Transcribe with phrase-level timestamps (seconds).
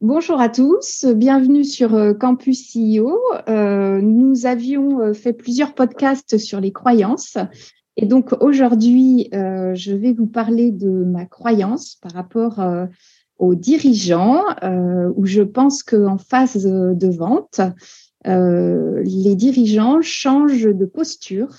[0.00, 3.18] Bonjour à tous, bienvenue sur euh, Campus CEO.
[3.48, 7.36] Euh, nous avions euh, fait plusieurs podcasts sur les croyances
[7.96, 12.64] et donc aujourd'hui, je vais vous parler de ma croyance par rapport
[13.38, 14.44] aux dirigeants
[15.16, 17.60] où je pense qu'en phase de vente,
[18.24, 21.56] les dirigeants changent de posture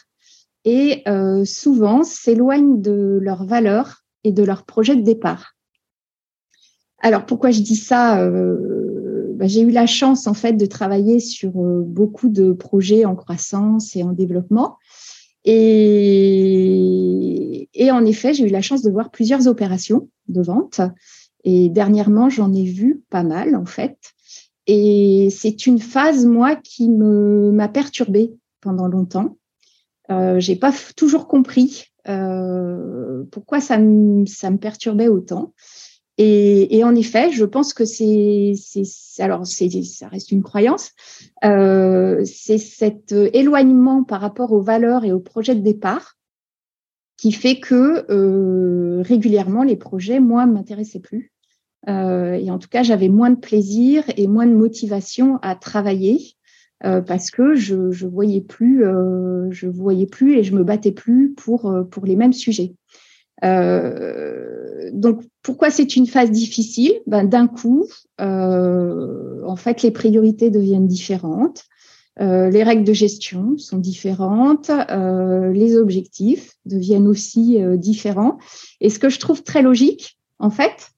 [0.63, 1.03] et
[1.43, 5.58] souvent s'éloignent de leurs valeurs et de leur projet de départ.
[7.01, 11.19] Alors pourquoi je dis ça euh, bah, J'ai eu la chance en fait de travailler
[11.19, 14.77] sur euh, beaucoup de projets en croissance et en développement.
[15.45, 20.81] Et, en effet, j'ai eu la chance de voir plusieurs opérations de vente.
[21.45, 23.97] Et dernièrement, j'en ai vu pas mal en fait.
[24.67, 29.37] Et c'est une phase, moi, qui me m'a perturbée pendant longtemps.
[30.11, 35.53] Euh, j'ai pas toujours compris euh, pourquoi ça me, ça me perturbait autant.
[36.21, 38.53] Et, en effet, je pense que c'est,
[39.19, 40.91] alors ça reste une croyance,
[41.45, 46.17] euh, c'est cet éloignement par rapport aux valeurs et aux projets de départ
[47.15, 51.31] qui fait que euh, régulièrement les projets, moi, m'intéressaient plus.
[51.87, 56.33] Euh, et en tout cas, j'avais moins de plaisir et moins de motivation à travailler
[56.81, 58.85] parce que je, je voyais plus,
[59.51, 62.73] je voyais plus et je me battais plus pour pour les mêmes sujets.
[63.43, 66.93] Euh, donc, pourquoi c'est une phase difficile?
[67.07, 67.87] Ben, D'un coup,
[68.19, 71.65] euh, en fait, les priorités deviennent différentes.
[72.21, 78.37] Euh, les règles de gestion sont différentes, euh, les objectifs deviennent aussi euh, différents.
[78.81, 80.89] Et ce que je trouve très logique, en fait,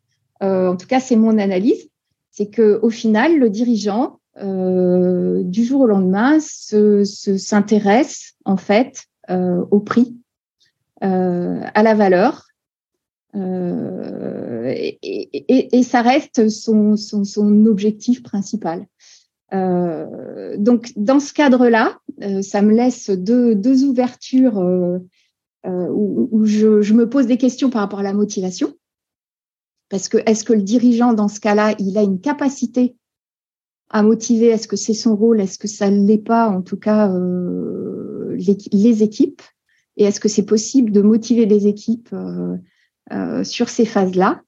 [0.41, 1.87] en tout cas c'est mon analyse,
[2.31, 9.79] c'est que au final le dirigeant du jour au lendemain s'intéresse se, en fait au
[9.79, 10.17] prix
[11.01, 12.47] à la valeur.
[13.35, 18.85] Euh, et, ça reste son, objectif principal.
[19.53, 24.99] Euh, donc, dans ce cadre-là, euh, ça me laisse deux, ouvertures euh,
[25.65, 28.73] où, je, me pose des questions par rapport à la motivation.
[29.89, 32.95] Parce que est-ce que le dirigeant, dans ce cas-là, il a une capacité
[33.89, 34.47] à motiver?
[34.47, 35.41] Est-ce que c'est son rôle?
[35.41, 36.47] Est-ce que ça ne l'est pas?
[36.47, 37.13] En tout cas,
[38.33, 39.41] les, équipes.
[39.97, 42.55] Et est-ce que c'est possible de motiver les équipes euh,
[43.11, 44.41] euh, sur ces phases-là?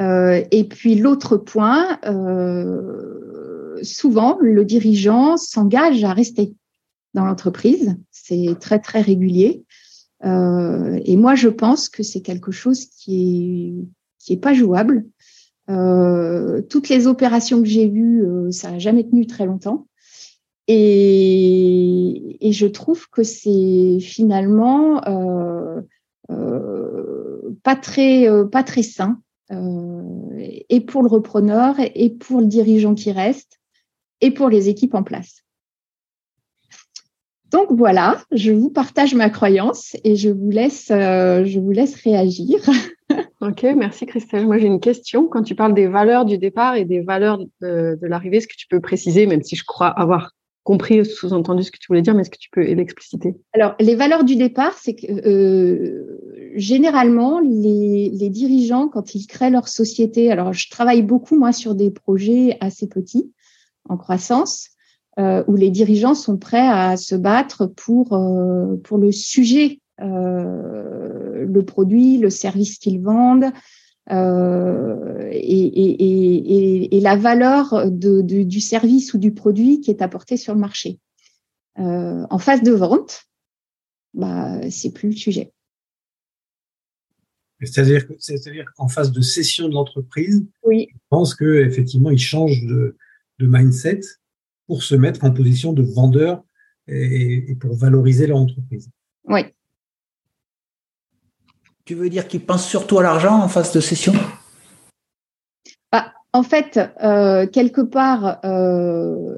[0.00, 1.98] Euh, Et puis l'autre point,
[3.82, 6.54] souvent le dirigeant s'engage à rester
[7.14, 7.96] dans l'entreprise.
[8.10, 9.64] C'est très très régulier.
[10.24, 13.88] et moi, je pense que c'est quelque chose qui est
[14.18, 15.04] qui pas jouable.
[16.68, 19.88] toutes les opérations que j'ai vues, ça n'a jamais tenu très longtemps.
[20.68, 21.67] Et,
[22.48, 25.82] et je trouve que c'est finalement euh,
[26.30, 29.20] euh, pas très euh, pas très sain
[29.50, 33.60] et pour le repreneur et pour le dirigeant qui reste
[34.22, 35.42] et pour les équipes en place.
[37.50, 42.58] Donc voilà, je vous partage ma croyance et je vous laisse, je vous laisse réagir.
[43.40, 44.46] Ok, merci Christelle.
[44.46, 45.28] Moi j'ai une question.
[45.28, 48.66] Quand tu parles des valeurs du départ et des valeurs de l'arrivée, est-ce que tu
[48.66, 50.32] peux préciser, même si je crois avoir
[50.68, 53.34] compris sous-entendu ce que tu voulais dire, mais est-ce que tu peux l'expliciter?
[53.54, 59.48] Alors, les valeurs du départ, c'est que euh, généralement, les, les, dirigeants, quand ils créent
[59.48, 63.32] leur société, alors je travaille beaucoup, moi, sur des projets assez petits,
[63.88, 64.68] en croissance,
[65.18, 71.46] euh, où les dirigeants sont prêts à se battre pour, euh, pour le sujet, euh,
[71.46, 73.52] le produit, le service qu'ils vendent,
[74.10, 79.90] euh, et, et, et, et, la valeur de, de, du service ou du produit qui
[79.90, 80.98] est apporté sur le marché.
[81.78, 83.24] Euh, en phase de vente,
[84.14, 85.52] bah, c'est plus le sujet.
[87.60, 90.88] C'est-à-dire, c'est-à-dire qu'en phase de cession de l'entreprise, oui.
[90.92, 92.96] je pense que effectivement, il change de,
[93.38, 94.00] de mindset
[94.66, 96.44] pour se mettre en position de vendeur
[96.86, 98.88] et, et pour valoriser leur entreprise.
[99.24, 99.40] Oui,
[101.88, 104.12] tu veux dire qu'ils pensent surtout à l'argent en phase de session?
[105.90, 109.34] Bah, En fait, euh, quelque part, euh,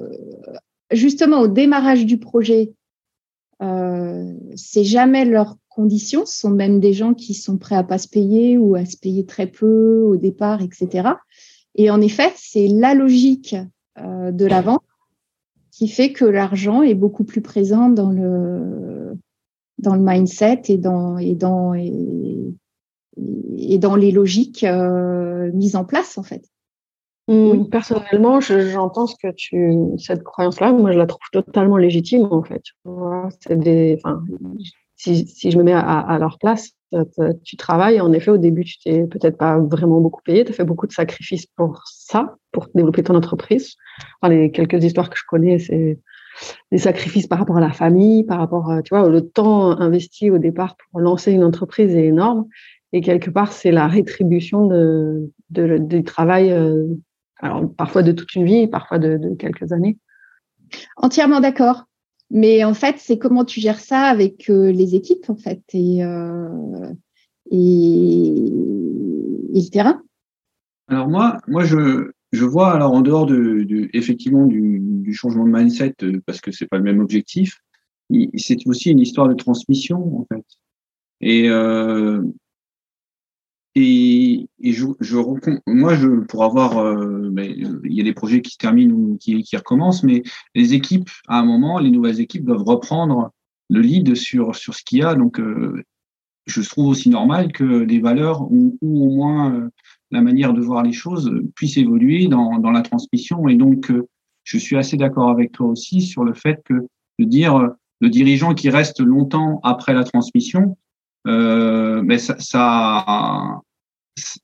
[0.90, 2.72] justement au démarrage du projet,
[3.62, 6.26] euh, c'est jamais leurs conditions.
[6.26, 8.96] Ce sont même des gens qui sont prêts à pas se payer ou à se
[8.96, 11.10] payer très peu au départ, etc.
[11.76, 13.54] Et en effet, c'est la logique
[13.96, 14.82] de la vente
[15.70, 18.99] qui fait que l'argent est beaucoup plus présent dans le
[19.80, 21.92] dans le mindset et dans et dans et,
[23.58, 24.64] et dans les logiques
[25.52, 26.42] mises en place en fait.
[27.30, 27.68] Oui.
[27.70, 30.72] Personnellement, j'entends ce que tu cette croyance-là.
[30.72, 32.62] Moi, je la trouve totalement légitime en fait.
[33.40, 34.24] C'est des, enfin,
[34.96, 36.72] si, si, je me mets à, leur place,
[37.44, 38.00] tu travailles.
[38.00, 40.44] En effet, au début, tu t'es peut-être pas vraiment beaucoup payé.
[40.44, 43.76] Tu as fait beaucoup de sacrifices pour ça, pour développer ton entreprise.
[44.20, 46.00] Enfin, les quelques histoires que je connais, c'est
[46.72, 50.30] des sacrifices par rapport à la famille, par rapport, à, tu vois, le temps investi
[50.30, 52.46] au départ pour lancer une entreprise est énorme.
[52.92, 56.86] Et quelque part, c'est la rétribution de, de, du travail, euh,
[57.38, 59.98] alors parfois de toute une vie, parfois de, de quelques années.
[60.96, 61.84] Entièrement d'accord.
[62.30, 66.04] Mais en fait, c'est comment tu gères ça avec euh, les équipes, en fait, et,
[66.04, 66.92] euh,
[67.50, 68.36] et,
[69.54, 70.00] et, le terrain?
[70.88, 75.44] Alors moi, moi je, je vois alors en dehors de, de effectivement du, du, changement
[75.44, 77.60] de mindset euh, parce que c'est pas le même objectif,
[78.36, 80.44] c'est aussi une histoire de transmission en fait.
[81.20, 82.22] Et euh,
[83.76, 85.16] et, et je, je,
[85.66, 87.54] moi, je, pour avoir, euh, ben,
[87.84, 90.22] il y a des projets qui se terminent ou qui, qui recommencent, mais
[90.56, 93.30] les équipes, à un moment, les nouvelles équipes doivent reprendre
[93.68, 95.14] le lead sur sur ce qu'il y a.
[95.14, 95.84] Donc, euh,
[96.46, 99.68] je trouve aussi normal que les valeurs ou, ou au moins euh,
[100.10, 103.48] la manière de voir les choses puissent évoluer dans, dans la transmission.
[103.48, 104.08] Et donc, euh,
[104.44, 106.74] je suis assez d'accord avec toi aussi sur le fait que
[107.18, 107.70] de dire
[108.00, 110.76] le dirigeant qui reste longtemps après la transmission,
[111.26, 113.60] euh, mais ça, ça,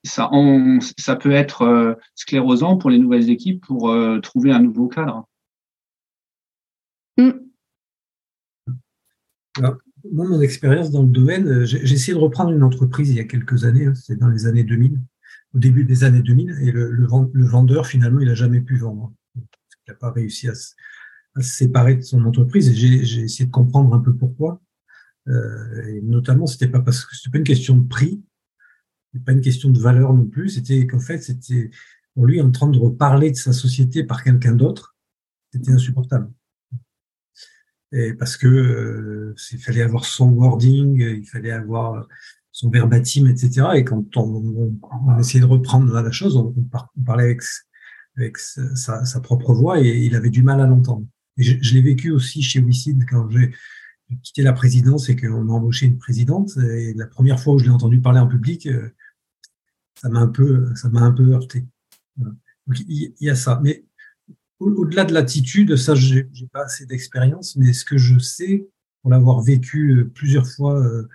[0.05, 0.31] ça,
[0.99, 5.27] ça, peut être euh, sclérosant pour les nouvelles équipes pour euh, trouver un nouveau cadre.
[7.17, 7.31] Mm.
[9.59, 9.77] Alors,
[10.13, 13.25] moi, mon expérience dans le domaine, j'ai essayé de reprendre une entreprise il y a
[13.25, 15.01] quelques années, hein, c'est dans les années 2000,
[15.55, 19.13] au début des années 2000, et le, le, vendeur, finalement, il n'a jamais pu vendre.
[19.37, 19.43] Il
[19.89, 20.75] n'a pas réussi à, se
[21.43, 24.61] séparer de son entreprise, et j'ai essayé de comprendre un peu pourquoi.
[25.29, 28.23] Euh, et notamment, c'était pas parce que c'était pas une question de prix,
[29.25, 30.51] pas une question de valeur non plus.
[30.51, 31.71] C'était qu'en fait, c'était
[32.15, 34.97] pour lui en train de reparler de sa société par quelqu'un d'autre,
[35.53, 36.31] c'était insupportable.
[37.93, 42.07] Et parce que euh, il fallait avoir son wording, il fallait avoir
[42.57, 43.67] son verbatim, etc.
[43.75, 46.55] Et quand on, essayait de reprendre la chose, on,
[47.05, 47.37] parlait
[48.17, 51.07] avec, sa, propre voix et il avait du mal à l'entendre.
[51.37, 53.53] Je l'ai vécu aussi chez Wicid quand j'ai
[54.23, 56.57] quitté la présidence et qu'on a embauché une présidente.
[56.57, 58.89] Et la première fois où je l'ai entendu parler en public, euh,
[60.01, 61.67] ça m'a un peu, ça m'a un peu heurté.
[62.17, 63.61] Donc il y, a ça.
[63.63, 63.85] Mais
[64.61, 68.67] au-delà de l'attitude, ça, j'ai pas assez d'expérience, mais ce que je sais,
[69.03, 71.07] pour l'avoir vécu euh, plusieurs fois euh,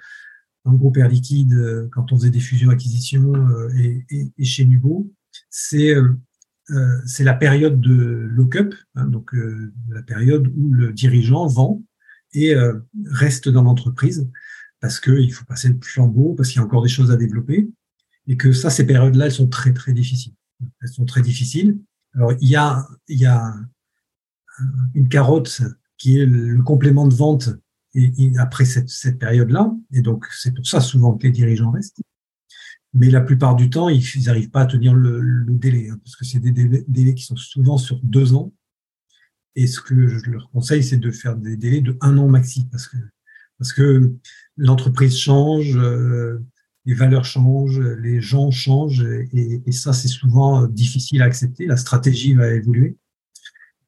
[0.66, 3.34] dans le groupe Air Liquide, quand on faisait des fusions-acquisitions
[3.76, 5.12] et, et, et, chez Nubo,
[5.50, 5.96] c'est
[7.06, 7.94] c'est la période de
[8.32, 9.36] lock-up, hein, donc
[9.90, 11.82] la période où le dirigeant vend
[12.34, 14.30] et euh, reste dans l'entreprise
[14.80, 17.70] parce qu'il faut passer le flambeau, parce qu'il y a encore des choses à développer,
[18.28, 20.34] et que ça, ces périodes-là, elles sont très, très difficiles.
[20.82, 21.78] Elles sont très difficiles.
[22.16, 23.54] Alors, il y a, il y a
[24.96, 25.62] une carotte
[26.00, 27.50] qui est le complément de vente
[27.94, 32.02] et, après cette, cette période-là, et donc c'est pour ça souvent que les dirigeants restent.
[32.94, 36.16] Mais la plupart du temps, ils n'arrivent pas à tenir le, le délai, hein, parce
[36.16, 36.52] que c'est des
[36.88, 38.54] délais qui sont souvent sur deux ans,
[39.56, 42.68] et ce que je leur conseille, c'est de faire des délais de un an maxi,
[42.72, 42.98] parce que
[43.58, 44.12] parce que
[44.58, 46.40] l'entreprise change, euh,
[46.86, 51.68] les valeurs changent, les gens changent, et, et ça, c'est souvent difficile à accepter.
[51.68, 52.98] La stratégie va évoluer.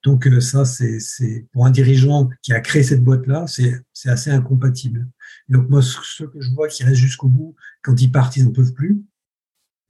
[0.03, 5.07] Donc euh, ça, c'est pour un dirigeant qui a créé cette boîte-là, c'est assez incompatible.
[5.49, 8.51] donc moi, ceux que je vois qui restent jusqu'au bout, quand ils partent, ils n'en
[8.51, 9.01] peuvent plus.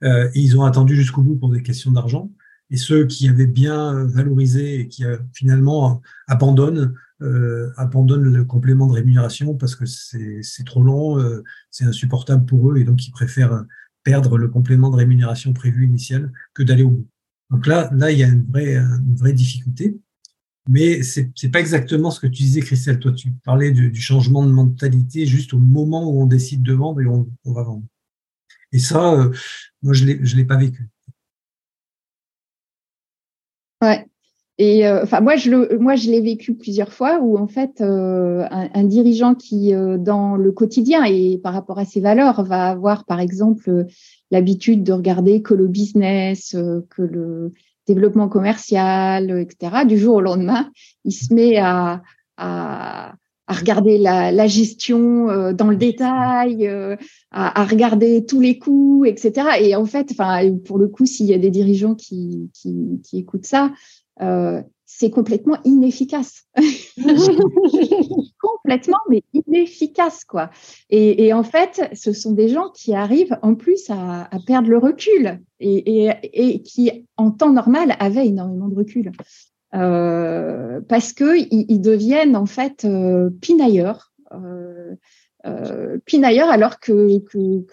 [0.02, 2.30] Euh, ils ont attendu jusqu'au bout pour des questions d'argent
[2.70, 8.86] et ceux qui avaient bien valorisé et qui euh, finalement abandonnent, euh, abandonnent le complément
[8.86, 13.10] de rémunération parce que c'est trop long, euh, c'est insupportable pour eux et donc ils
[13.10, 13.64] préfèrent
[14.02, 17.08] perdre le complément de rémunération prévu initial que d'aller au bout.
[17.50, 19.98] Donc là, là, il y a une vraie, une vraie difficulté.
[20.68, 22.98] Mais c'est n'est pas exactement ce que tu disais, Christelle.
[22.98, 27.00] Toi, tu parlais du, changement de mentalité juste au moment où on décide de vendre
[27.02, 27.84] et on, on va vendre.
[28.74, 29.30] Et ça, euh,
[29.82, 30.88] moi, je ne l'ai pas vécu.
[33.80, 34.06] Ouais.
[34.58, 37.80] Et euh, enfin, moi, je le, moi, je l'ai vécu plusieurs fois où en fait,
[37.80, 43.04] euh, un, dirigeant qui, dans le quotidien et par rapport à ses valeurs, va avoir,
[43.04, 43.86] par exemple,
[44.30, 46.56] l'habitude de regarder que le business,
[46.90, 47.52] que le
[47.86, 49.84] développement commercial, etc.
[49.86, 50.70] Du jour au lendemain,
[51.04, 52.02] il se met à,
[52.36, 53.14] à,
[53.46, 56.96] à regarder la, la gestion euh, dans le détail, euh,
[57.30, 59.48] à, à, regarder tous les coûts, etc.
[59.60, 63.18] Et en fait, enfin, pour le coup, s'il y a des dirigeants qui, qui, qui
[63.18, 63.72] écoutent ça,
[64.96, 66.44] c'est complètement inefficace.
[68.40, 70.50] complètement, mais inefficace, quoi.
[70.88, 75.40] Et, en fait, ce sont des gens qui arrivent en plus à, perdre le recul
[75.58, 79.10] et, qui, en temps normal, avaient énormément de recul.
[79.74, 84.12] Euh, parce qu'ils ils deviennent en fait euh, pinailleurs.
[84.32, 84.94] Euh,
[86.06, 87.20] pinailleurs alors que,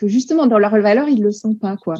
[0.01, 1.95] justement dans leur valeur ils le sont pas quoi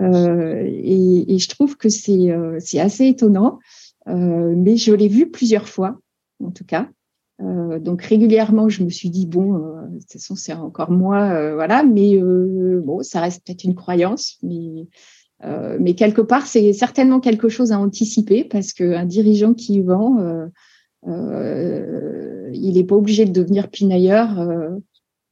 [0.00, 3.58] et, je trouve que c'est assez étonnant
[4.06, 5.98] mais je l'ai vu plusieurs fois
[6.42, 6.88] en tout cas
[7.42, 11.30] euh, donc régulièrement, je me suis dit bon, euh, de toute façon c'est encore moi,
[11.30, 11.82] euh, voilà.
[11.82, 14.86] Mais bon, ça reste peut-être une croyance, mais
[15.80, 20.18] mais quelque part c'est certainement quelque chose à anticiper parce qu'un dirigeant qui vend,
[21.04, 24.38] il n'est pas obligé de devenir pinailleur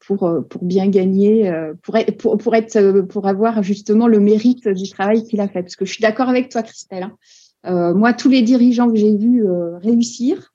[0.04, 1.52] pour pour bien gagner,
[1.84, 5.62] pour être pour, pour être pour avoir justement le mérite du travail qu'il a fait.
[5.62, 7.04] Parce que je suis d'accord avec toi, Christelle.
[7.04, 7.16] Hein.
[7.64, 9.44] Moi, tous les dirigeants que j'ai vus
[9.82, 10.50] réussir,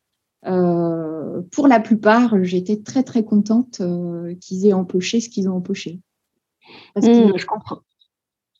[0.48, 5.56] euh, pour la plupart, j'étais très très contente euh, qu'ils aient empoché ce qu'ils ont
[5.56, 6.00] empoché.
[6.94, 7.80] Parce mmh, je comprends.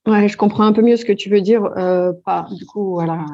[0.08, 1.64] Ouais, je comprends un peu mieux ce que tu veux dire.
[1.78, 3.26] Euh, pas, du coup, voilà,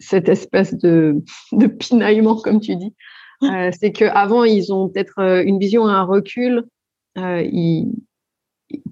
[0.00, 2.94] cette espèce de, de pinaillement, comme tu dis.
[3.42, 6.64] Euh, c'est qu'avant, ils ont peut-être une vision, un recul
[7.16, 7.92] ils,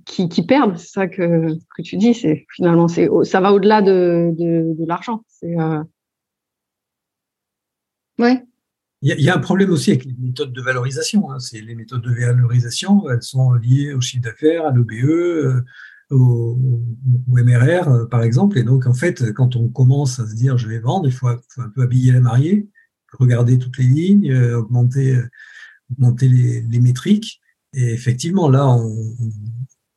[0.04, 0.76] qui, qui, perdent.
[0.76, 2.14] C'est ça que, que tu dis.
[2.14, 5.24] C'est finalement, c'est ça va au-delà de, de, de l'argent.
[5.28, 5.56] C'est
[8.18, 8.42] ouais.
[9.06, 11.30] Il y, a un problème aussi avec les méthodes de valorisation.
[11.30, 11.38] Hein.
[11.38, 15.62] C'est les méthodes de valorisation, elles sont liées au chiffre d'affaires, à l'OBE, euh,
[16.08, 16.56] au,
[17.28, 18.56] MRR, euh, par exemple.
[18.56, 21.28] Et donc, en fait, quand on commence à se dire je vais vendre, il faut,
[21.28, 22.66] un peu habiller la mariée,
[23.12, 25.20] regarder toutes les lignes, euh, augmenter,
[25.92, 27.42] augmenter les, métriques.
[27.74, 29.14] Et effectivement, là, on,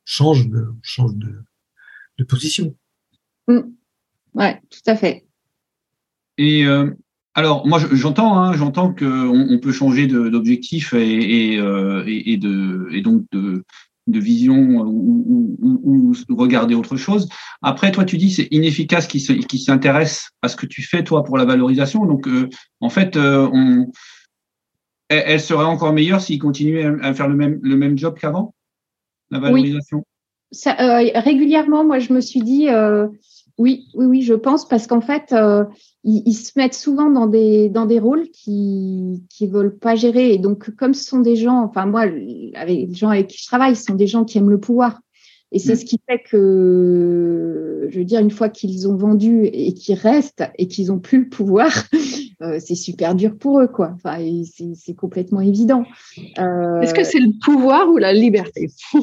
[0.07, 2.75] change de, change de, position.
[3.47, 3.59] Mmh.
[4.33, 5.25] Oui, tout à fait.
[6.39, 6.65] Et
[7.37, 12.89] alors, moi, j'entends, hein, j'entends qu'on on peut changer d'objectif et, et, euh, et, de,
[12.91, 13.63] et donc de,
[14.07, 17.29] de vision ou, ou, ou, regarder autre chose.
[17.61, 21.23] Après, toi, tu dis c'est inefficace qui, qui s'intéresse à ce que tu fais, toi,
[21.23, 22.07] pour la valorisation.
[22.07, 22.49] Donc, euh,
[22.81, 23.91] en fait, euh, on,
[25.09, 28.55] elle, serait encore meilleure s'il continuait à, faire le même, le même job qu'avant,
[29.31, 29.97] la valorisation.
[29.97, 30.03] Oui.
[30.51, 30.73] Ça,
[31.15, 32.67] régulièrement, moi, je me suis dit,
[33.57, 35.33] oui, oui, oui, je pense, parce qu'en fait,
[36.07, 40.37] ils, se mettent souvent dans des dans des rôles qui qui veulent pas gérer et
[40.37, 42.01] donc comme ce sont des gens enfin moi
[42.55, 45.01] avec les gens avec qui je travaille ce sont des gens qui aiment le pouvoir
[45.51, 49.73] et c'est ce qui fait que je veux dire une fois qu'ils ont vendu et
[49.73, 51.71] qu'ils restent et qu'ils ont plus le pouvoir
[52.41, 54.17] euh, c'est super dur pour eux quoi enfin
[54.75, 55.83] c'est complètement évident
[56.37, 58.69] euh, est-ce que c'est le pouvoir ou la liberté?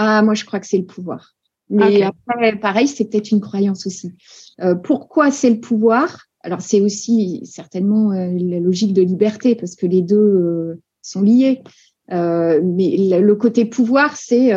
[0.00, 1.34] Ah moi je crois que c'est le pouvoir
[1.70, 4.12] mais après, pareil, c'est peut-être une croyance aussi.
[4.60, 6.24] Euh, pourquoi c'est le pouvoir?
[6.40, 11.22] Alors, c'est aussi certainement euh, la logique de liberté, parce que les deux euh, sont
[11.22, 11.62] liés.
[12.10, 14.52] mais le côté pouvoir, c'est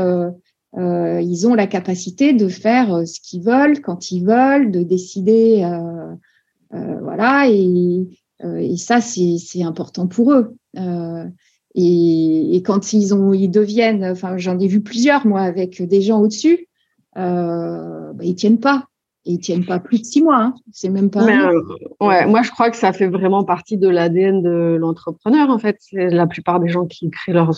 [0.73, 5.63] ils ont la capacité de faire ce qu'ils veulent, quand ils veulent, de décider.
[6.71, 8.07] Voilà, et,
[8.43, 10.55] et ça, c'est important pour eux.
[11.73, 16.01] Et, et, quand ils ont, ils deviennent, enfin, j'en ai vu plusieurs moi avec des
[16.01, 16.67] gens au-dessus
[17.17, 18.85] euh, bah, ils tiennent pas.
[19.23, 20.41] Et ils tiennent pas plus de six mois.
[20.41, 20.55] Hein.
[20.71, 21.23] C'est même pas.
[21.23, 21.61] Euh,
[21.99, 25.51] ouais, moi je crois que ça fait vraiment partie de l'ADN de l'entrepreneur.
[25.51, 27.51] En fait, la plupart des gens qui créent leur,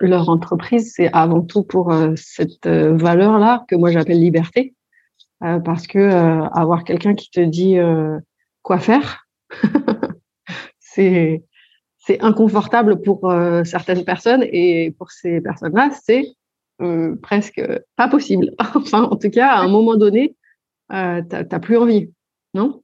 [0.00, 4.74] leur entreprise, c'est avant tout pour euh, cette euh, valeur-là que moi j'appelle liberté,
[5.40, 5.98] parce que
[6.54, 7.76] avoir quelqu'un qui te dit
[8.66, 9.28] quoi faire,
[10.80, 11.40] c'est
[12.20, 13.32] inconfortable pour
[13.64, 16.26] certaines personnes et pour ces personnes-là, c'est
[16.82, 17.62] euh, presque
[17.96, 18.52] pas possible.
[18.74, 20.36] enfin, en tout cas, à un moment donné,
[20.92, 22.10] euh, tu n'as plus envie,
[22.54, 22.82] non?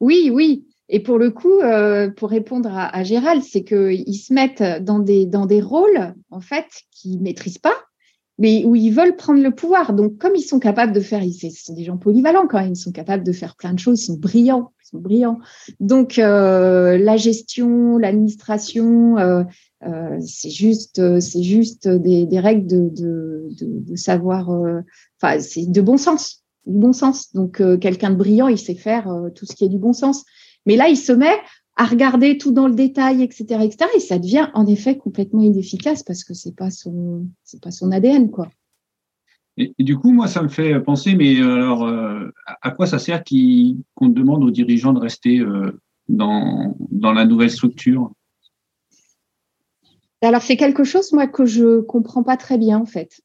[0.00, 0.66] Oui, oui.
[0.90, 5.24] Et pour le coup, euh, pour répondre à, Gérald, c'est qu'ils se mettent dans des,
[5.24, 7.76] dans des rôles, en fait, qu'ils ne maîtrisent pas,
[8.36, 9.94] mais où ils veulent prendre le pouvoir.
[9.94, 12.76] Donc, comme ils sont capables de faire, ils, sont des gens polyvalents quand même, ils
[12.76, 15.38] sont capables de faire plein de choses, ils sont brillants, sont brillants.
[15.80, 19.44] Donc, la gestion, l'administration,
[19.86, 22.90] euh, c'est juste, euh, c'est juste des, règles de,
[23.60, 24.50] de, savoir.
[24.50, 24.80] Euh,
[25.20, 27.32] enfin, c'est de bon sens, du bon sens.
[27.34, 30.24] Donc, quelqu'un de brillant, il sait faire tout ce qui est du bon sens.
[30.66, 31.36] Mais là, il se met
[31.76, 33.90] à regarder tout dans le détail, etc., etc.
[33.96, 37.90] Et ça devient en effet complètement inefficace parce que c'est pas son, c'est pas son
[37.90, 38.48] ADN, quoi.
[39.56, 41.88] Et, du coup, moi, ça me fait penser, mais alors,
[42.60, 45.44] à quoi ça sert qu'on demande aux dirigeants de rester
[46.08, 48.10] dans, dans la nouvelle structure?
[50.24, 53.20] Alors, c'est quelque chose, moi, que je comprends pas très bien, en fait.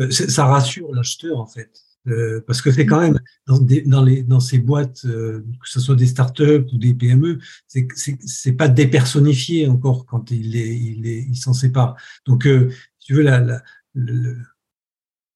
[0.00, 1.70] Euh, ça rassure l'acheteur, en fait.
[2.08, 5.68] Euh, parce que c'est quand même dans, des, dans, les, dans ces boîtes, euh, que
[5.68, 11.06] ce soit des startups ou des PME, c'est pas dépersonnifié encore quand il est, il
[11.06, 11.96] est, il s'en sépare.
[12.24, 13.60] Donc, euh, si tu veux, la, la,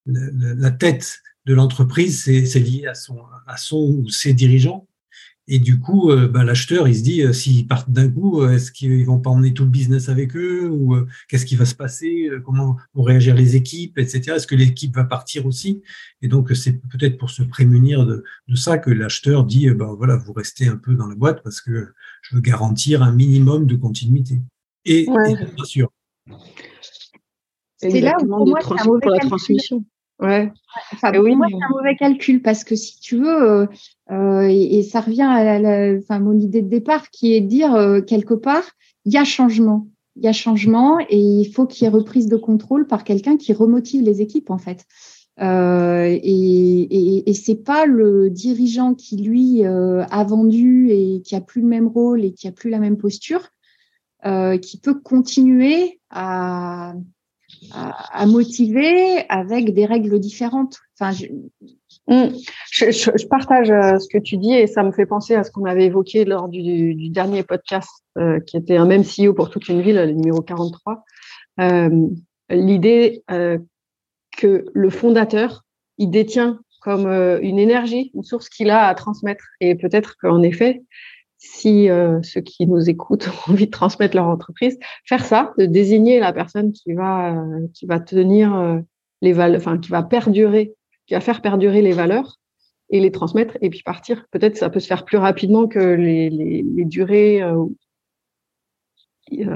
[0.07, 4.87] la, la tête de l'entreprise, c'est lié à son, à son ou ses dirigeants.
[5.47, 8.53] Et du coup, euh, bah, l'acheteur, il se dit, euh, s'ils partent d'un coup, euh,
[8.53, 10.97] est-ce qu'ils vont pas emmener tout le business avec eux ou
[11.29, 14.37] qu'est-ce qui va se passer Comment vont réagir les équipes, etc.
[14.37, 15.83] Est-ce que l'équipe va partir aussi?
[16.23, 20.17] Et donc, c'est peut-être pour se prémunir de, de ça que l'acheteur dit, bah, voilà,
[20.17, 21.93] vous restez un peu dans la boîte parce que
[22.23, 24.41] je veux garantir un minimum de continuité.
[24.87, 25.91] Et, bien sûr.
[27.77, 29.85] C'est là où pour moi, c'est pour la transmission.
[30.21, 30.53] Ouais.
[30.93, 33.67] Enfin, pour moi, c'est un mauvais calcul parce que si tu veux, euh,
[34.11, 37.75] euh et, ça revient à la, enfin, mon idée de départ qui est de dire
[37.75, 38.65] euh, quelque part,
[39.05, 39.89] il y a changement.
[40.17, 43.37] Il y a changement et il faut qu'il y ait reprise de contrôle par quelqu'un
[43.37, 44.85] qui remotive les équipes en fait.
[45.41, 51.35] Euh, et, et, et c'est pas le dirigeant qui lui euh, a vendu et qui
[51.35, 53.49] a plus le même rôle et qui a plus la même posture
[54.63, 56.95] qui peut continuer à,
[57.73, 60.79] à, motiver avec des règles différentes.
[60.99, 61.13] Enfin,
[62.09, 62.29] mm.
[62.71, 62.91] je...
[62.91, 65.65] Je, partage euh, ce que tu dis et ça me fait penser à ce qu'on
[65.65, 69.83] avait évoqué lors du, dernier podcast euh, qui était un même CEO pour toute une
[69.83, 71.05] ville, le numéro 43.
[71.61, 72.09] Euh,
[72.51, 73.59] L'idée euh,
[74.37, 75.65] que le fondateur,
[75.99, 79.45] il détient comme une énergie, une source qu'il a à transmettre.
[79.61, 80.83] Et peut-être qu'en effet,
[81.45, 85.67] si euh, ceux qui nous écoutent ont envie de transmettre leur entreprise, faire ça, de
[85.67, 88.79] désigner la personne qui va euh, qui va tenir euh,
[89.21, 90.75] les valeurs, enfin qui va perdurer,
[91.07, 92.39] qui va faire perdurer les valeurs
[92.91, 94.27] et les transmettre et puis partir.
[94.31, 97.43] Peut-être ça peut se faire plus rapidement que les, les, les durées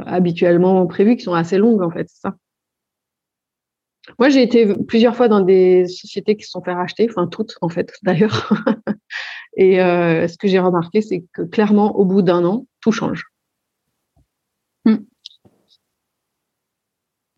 [0.07, 2.35] habituellement prévues qui sont assez longues en fait, ça.
[4.19, 7.57] Moi, j'ai été plusieurs fois dans des sociétés qui se sont fait racheter, enfin toutes
[7.61, 8.51] en fait d'ailleurs.
[9.59, 13.25] Et euh, ce que j'ai remarqué, c'est que clairement, au bout d'un an, tout change.
[14.85, 14.99] Hmm.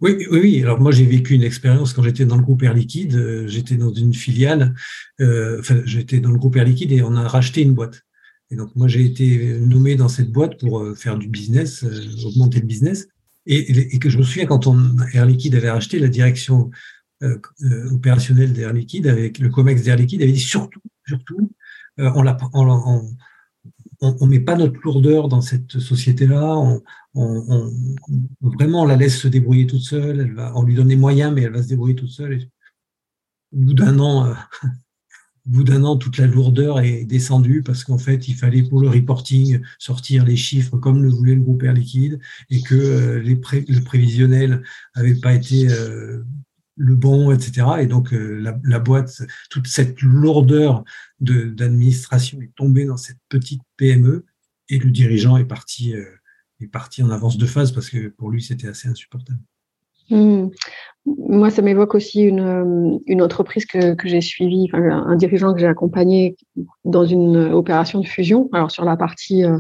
[0.02, 0.62] Oui, oui, oui.
[0.62, 3.14] Alors moi, j'ai vécu une expérience quand j'étais dans le groupe Air Liquide.
[3.16, 4.74] Euh, j'étais dans une filiale.
[5.22, 8.02] Euh, enfin, j'étais dans le groupe Air Liquide et on a racheté une boîte.
[8.50, 11.84] Et donc moi, j'ai été nommé dans cette boîte pour faire du business,
[12.26, 13.08] augmenter le business.
[13.46, 16.70] Et, et, que je me souviens quand on, Air Liquide avait racheté la direction
[17.92, 21.50] opérationnelle d'Air Liquide avec le Comex d'Air Liquide avait dit surtout, surtout,
[22.00, 23.02] on, on,
[24.00, 26.56] on, met pas notre lourdeur dans cette société-là.
[27.14, 27.70] On,
[28.40, 30.34] vraiment, on la laisse se débrouiller toute seule.
[30.54, 32.40] On lui donne les moyens, mais elle va se débrouiller toute seule.
[33.52, 34.34] au bout d'un an, euh,
[35.46, 39.60] d'un an, toute la lourdeur est descendue parce qu'en fait, il fallait pour le reporting
[39.78, 44.62] sortir les chiffres comme le voulait le groupe Air Liquide et que euh, le prévisionnel
[44.96, 45.68] n'avait pas été
[46.80, 47.66] le bon, etc.
[47.80, 50.82] Et donc la, la, boîte, toute cette lourdeur
[51.20, 54.24] d'administration est tombé dans cette petite PME
[54.70, 56.04] et le dirigeant est parti, euh,
[56.60, 59.40] est parti en avance de phase parce que pour lui, c'était assez insupportable.
[60.08, 60.48] Hmm.
[61.06, 65.60] Moi, ça m'évoque aussi une, euh, une, entreprise que, que j'ai suivie, un dirigeant que
[65.60, 66.36] j'ai accompagné
[66.84, 68.48] dans une opération de fusion.
[68.52, 69.58] Alors, sur la partie euh,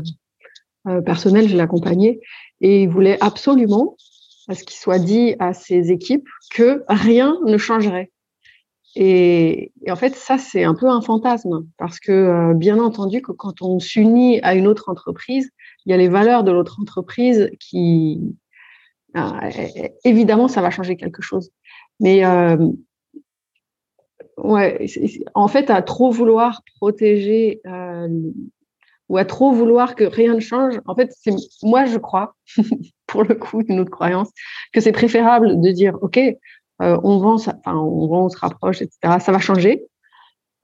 [0.88, 2.20] euh personnelle, je l'ai accompagné
[2.60, 3.96] et il voulait absolument,
[4.50, 8.10] à ce qu'il soit dit à ses équipes, que rien ne changerait.
[8.96, 13.30] Et, en fait, ça, c'est un peu un fantasme, parce que euh, bien entendu que
[13.30, 15.50] quand on s'unit à une autre entreprise,
[15.86, 18.20] il y a les valeurs de l'autre entreprise qui,
[19.14, 19.48] ah,
[20.04, 21.52] évidemment, ça va changer quelque chose.
[22.00, 22.56] Mais euh,
[24.36, 24.84] ouais,
[25.34, 28.08] en fait, à trop vouloir protéger euh,
[29.10, 32.36] ou à trop vouloir que rien ne change, en fait, c'est moi, je crois,
[33.08, 34.30] pour le coup, une autre croyance,
[34.72, 38.80] que c'est préférable de dire, OK, euh, on vend, enfin, on vend, on se rapproche,
[38.80, 39.18] etc.
[39.18, 39.82] Ça va changer.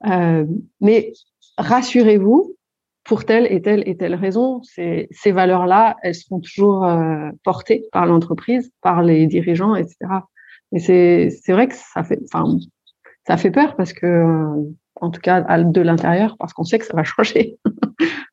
[0.09, 0.45] Euh,
[0.79, 1.11] mais
[1.57, 2.55] rassurez-vous,
[3.03, 7.83] pour telle et telle et telle raison, ces, ces valeurs-là, elles seront toujours euh, portées
[7.91, 9.97] par l'entreprise, par les dirigeants, etc.
[10.71, 12.57] Et c'est, c'est vrai que ça fait, enfin,
[13.27, 14.23] ça fait peur parce que,
[14.95, 17.57] en tout cas, de l'intérieur, parce qu'on sait que ça va changer.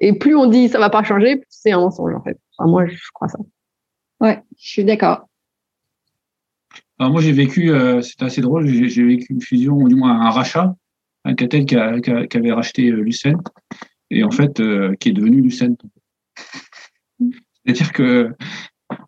[0.00, 2.38] et plus on dit ça va pas changer, plus c'est un mensonge, en fait.
[2.56, 3.38] Enfin, moi, je crois ça.
[4.20, 5.26] Ouais, je suis d'accord.
[6.98, 10.20] Alors moi, j'ai vécu, euh, c'était assez drôle, j'ai vécu une fusion, ou du moins
[10.20, 10.74] un rachat,
[11.24, 13.42] un Catel qui, qui, avait racheté euh, Lucent,
[14.10, 15.76] et en fait, euh, qui est devenu Lucent.
[17.64, 18.34] C'est-à-dire que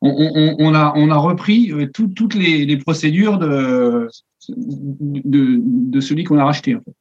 [0.01, 4.09] on, on, a, on a repris euh, tout, toutes les, les, procédures de,
[4.49, 6.77] de, de celui qu'on a racheté.
[6.77, 6.95] En fait.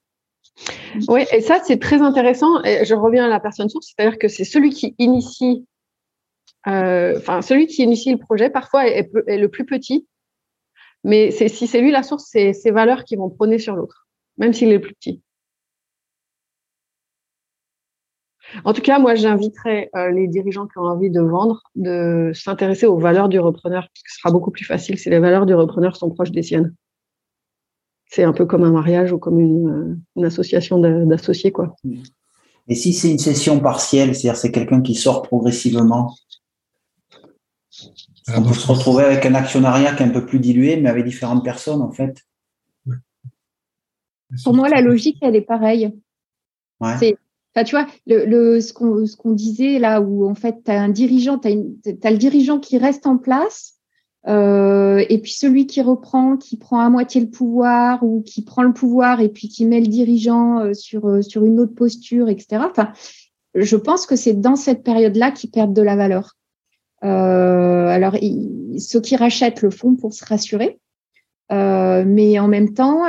[1.08, 2.64] Oui, et ça, c'est très intéressant.
[2.64, 5.66] Et je reviens à la personne source, c'est-à-dire que c'est celui qui initie,
[6.68, 10.08] euh, celui qui initie le projet, parfois, est, le plus petit
[11.04, 14.08] mais si c'est lui la source, c'est ses valeurs qui vont prôner sur l'autre.
[14.38, 15.22] même s'il est plus petit.
[18.66, 22.86] En tout cas, moi, j'inviterais euh, les dirigeants qui ont envie de vendre de s'intéresser
[22.86, 25.54] aux valeurs du repreneur, parce que ce sera beaucoup plus facile si les valeurs du
[25.54, 26.76] repreneur sont proches des siennes.
[28.12, 31.76] C'est un peu comme un mariage ou comme une, euh, association d'associés, quoi.
[32.68, 36.14] Et si c'est une session partielle, c'est-à-dire c'est quelqu'un qui sort progressivement,
[38.28, 40.90] ah, on peut se retrouver avec un actionnariat qui est un peu plus dilué, mais
[40.90, 42.18] avec différentes personnes, en fait.
[44.44, 45.92] Pour moi, la logique, elle est pareille.
[46.80, 47.16] Ouais.
[47.54, 51.38] Enfin, tu vois, le, ce qu'on disait là, où en fait, tu as un dirigeant,
[51.38, 53.80] tu as, le dirigeant qui reste en place,
[54.28, 58.64] euh, et puis celui qui reprend, qui prend à moitié le pouvoir, ou qui prend
[58.64, 62.30] le pouvoir et puis qui met le dirigeant euh, sur, euh, sur une autre posture,
[62.30, 62.64] etc.
[62.70, 62.92] Enfin,
[63.56, 66.38] je pense que c'est dans cette période-là qu'ils perdent de la valeur.
[67.02, 68.16] alors,
[68.78, 70.80] ceux qui rachètent le font pour se rassurer,
[71.50, 73.04] mais en même temps,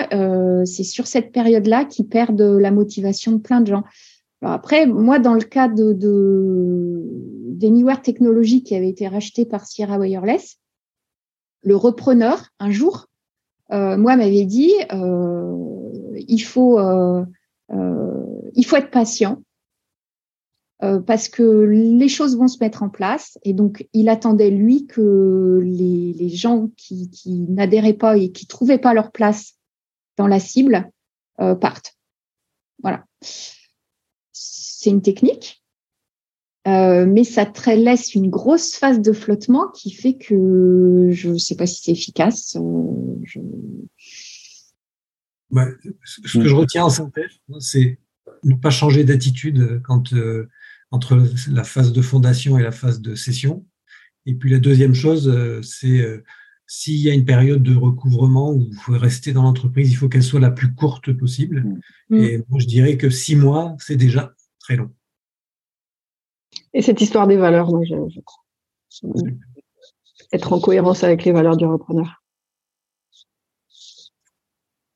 [0.64, 3.84] c'est sur cette période-là qu'ils perdent la motivation de plein de gens
[4.44, 7.04] après, moi, dans le cas de, de
[7.52, 10.58] d'Anywhere Technologies qui avait été racheté par Sierra Wireless,
[11.62, 13.06] le repreneur, un jour,
[13.72, 17.24] euh, moi, m'avait dit euh, il, faut, euh,
[18.54, 19.42] il faut être patient
[21.06, 23.38] parce que les choses vont se mettre en place.
[23.44, 28.78] Et donc, il attendait, lui, que les, gens qui, qui n'adhéraient pas et qui trouvaient
[28.78, 29.54] pas leur place
[30.16, 30.90] dans la cible
[31.38, 31.96] partent.
[32.82, 33.04] Voilà
[34.82, 35.61] c'est une technique,
[36.68, 41.56] euh, mais ça laisse une grosse phase de flottement qui fait que je ne sais
[41.56, 42.56] pas si c'est efficace.
[42.56, 43.16] Euh,
[46.04, 47.98] ce que je retiens en synthèse, c'est
[48.44, 50.48] ne pas changer d'attitude quand euh,
[50.92, 53.66] entre la phase de fondation et la phase de session.
[54.24, 56.22] Et puis la deuxième chose, c'est
[56.68, 60.08] s'il y a une période de recouvrement où il faut rester dans l'entreprise, il faut
[60.08, 61.64] qu'elle soit la plus courte possible.
[62.08, 62.16] Mm.
[62.16, 64.90] Et moi, je dirais que six mois, c'est déjà très long.
[66.74, 67.94] Et cette histoire des valeurs, moi, je,
[70.32, 72.22] Être en cohérence avec les valeurs du repreneur.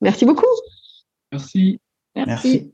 [0.01, 0.45] Merci beaucoup.
[1.31, 1.79] Merci.
[2.15, 2.73] Merci.